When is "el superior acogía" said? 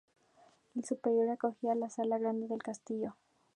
0.73-1.75